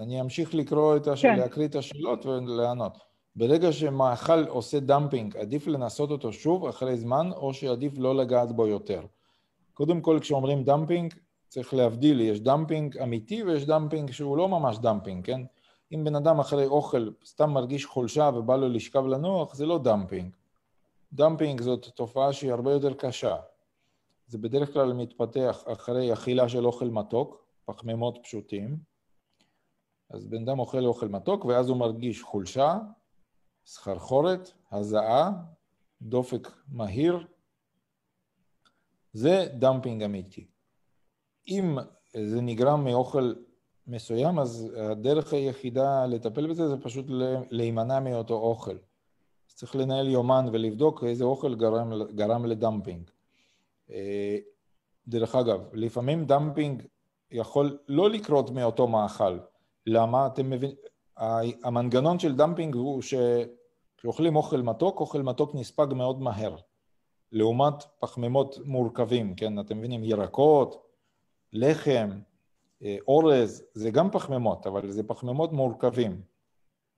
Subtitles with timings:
[0.00, 1.22] אני אמשיך לקרוא את הש...
[1.22, 1.36] כן.
[1.38, 2.98] להקריא את השאלות ולענות.
[3.36, 8.66] ברגע שמאכל עושה dumping, עדיף לנסות אותו שוב אחרי זמן, או שעדיף לא לגעת בו
[8.66, 9.02] יותר.
[9.74, 11.14] קודם כל, כשאומרים dumping,
[11.48, 15.40] צריך להבדיל, יש dumping אמיתי ויש dumping שהוא לא ממש dumping, כן?
[15.94, 20.36] אם בן אדם אחרי אוכל סתם מרגיש חולשה ובא לו לשכב לנוח, זה לא dumping.
[21.12, 23.36] dumping זאת תופעה שהיא הרבה יותר קשה.
[24.26, 28.89] זה בדרך כלל מתפתח אחרי אכילה של אוכל מתוק, פחמימות פשוטים.
[30.10, 32.78] אז בן אדם אוכל אוכל מתוק ואז הוא מרגיש חולשה,
[33.66, 35.32] סחרחורת, הזעה,
[36.02, 37.26] דופק מהיר.
[39.12, 40.46] זה dumping אמיתי.
[41.48, 41.78] אם
[42.16, 43.32] זה נגרם מאוכל
[43.86, 47.06] מסוים, אז הדרך היחידה לטפל בזה זה פשוט
[47.50, 48.76] להימנע מאותו אוכל.
[49.48, 53.10] אז צריך לנהל יומן ולבדוק איזה אוכל גרם, גרם ל dumping.
[53.90, 54.36] אה,
[55.08, 56.82] דרך אגב, לפעמים dumping
[57.30, 59.38] יכול לא לקרות מאותו מאכל.
[59.86, 60.26] למה?
[60.26, 60.76] אתם מבינים?
[61.64, 66.56] המנגנון של דמפינג הוא שכשאוכלים אוכל מתוק, אוכל מתוק נספג מאוד מהר.
[67.32, 69.60] לעומת פחמימות מורכבים, כן?
[69.60, 70.04] אתם מבינים?
[70.04, 70.86] ירקות,
[71.52, 72.20] לחם,
[72.82, 76.22] אה, אורז, זה גם פחמימות, אבל זה פחמימות מורכבים.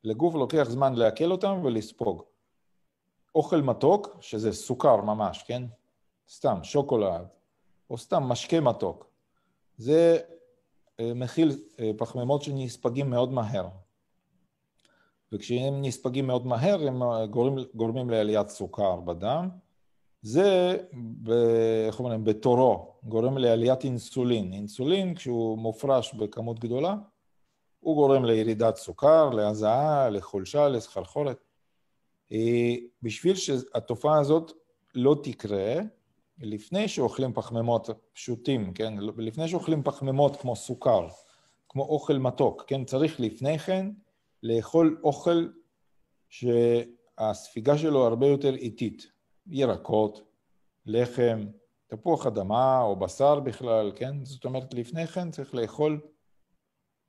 [0.04, 2.22] לגוף לוקח זמן לעכל אותם ולספוג.
[3.34, 5.62] אוכל מתוק, שזה סוכר ממש, כן?
[6.28, 7.26] סתם שוקולד,
[7.90, 9.06] או סתם משקה מתוק.
[9.76, 10.18] זה
[11.14, 13.68] מכיל אה, פחמימות שנספגים מאוד מהר.
[15.32, 19.48] וכשהם נספגים מאוד מהר, הם גורמים, גורמים לעליית סוכר בדם,
[20.22, 20.76] זה,
[21.86, 24.52] איך אומרים, בתורו גורם לעליית אינסולין.
[24.52, 26.96] אינסולין, כשהוא מופרש בכמות גדולה,
[27.80, 31.44] הוא גורם לירידת סוכר, להזעה, לחולשה, לסחרחורת.
[32.32, 34.52] אה, בשביל שהתופעה הזאת
[34.94, 35.74] לא תקרה,
[36.38, 38.94] לפני שאוכלים פחמימות פשוטים, כן?
[39.16, 41.08] לפני שאוכלים פחמימות כמו סוכר,
[41.68, 42.84] כמו אוכל מתוק, כן?
[42.84, 43.90] צריך לפני כן
[44.42, 45.48] לאכול אוכל
[46.28, 49.06] שהספיגה שלו הרבה יותר איטית.
[49.46, 50.22] ירקות,
[50.86, 51.46] לחם,
[51.86, 54.24] תפוח אדמה או בשר בכלל, כן?
[54.24, 56.00] זאת אומרת, לפני כן צריך לאכול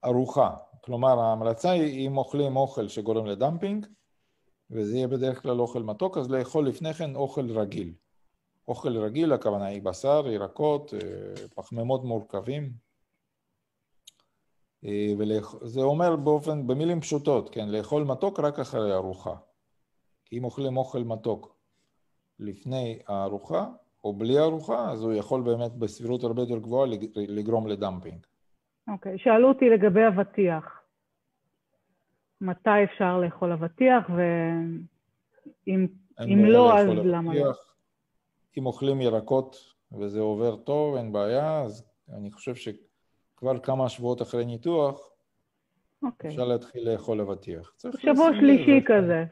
[0.05, 0.55] ארוחה.
[0.81, 3.85] כלומר, ההמלצה היא אם אוכלים אוכל שגורם לדמפינג,
[4.72, 7.94] וזה יהיה בדרך כלל אוכל מתוק, אז לאכול לפני כן אוכל רגיל.
[8.68, 12.72] אוכל רגיל, הכוונה היא בשר, ירקות, אה, פחמימות מורכבים.
[14.85, 19.35] אה, וזה אומר באופן, במילים פשוטות, כן, לאכול מתוק רק אחרי ארוחה.
[20.25, 21.56] כי אם אוכלים אוכל מתוק
[22.40, 23.66] לפני הארוחה
[24.03, 28.25] או בלי ארוחה, אז הוא יכול באמת בסבירות הרבה יותר גבוהה לגרום לדמפינג.
[28.88, 29.18] אוקיי, okay.
[29.23, 30.81] שאלו אותי לגבי אבטיח.
[32.41, 34.09] מתי אפשר לאכול אבטיח,
[35.68, 35.88] ואם
[36.46, 37.52] לא, אז למה לא?
[38.58, 41.84] אם אוכלים ירקות וזה עובר טוב, אין בעיה, אז
[42.14, 46.08] אני חושב שכבר כמה שבועות אחרי ניתוח, okay.
[46.08, 46.30] אוקיי.
[46.30, 47.74] אפשר להתחיל לאכול אבטיח.
[47.97, 49.25] שבוע שלישי כזה.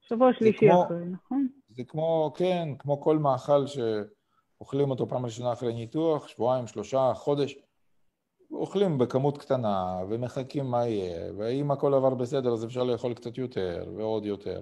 [0.00, 1.48] שבוע שלישי אחרי, נכון?
[1.68, 7.54] זה כמו, כן, כמו כל מאכל שאוכלים אותו פעם ראשונה אחרי ניתוח, שבועיים, שלושה, חודש,
[8.52, 13.92] אוכלים בכמות קטנה ומחכים מה יהיה, ואם הכל עבר בסדר אז אפשר לאכול קצת יותר
[13.96, 14.60] ועוד יותר.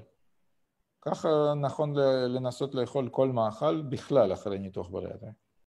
[1.02, 1.94] ככה נכון
[2.28, 5.30] לנסות לאכול כל מאכל בכלל אחרי ניתוח בריאטרי.